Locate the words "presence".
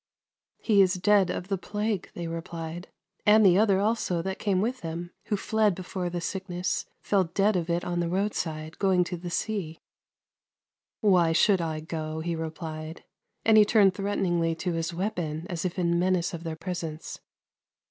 16.55-17.19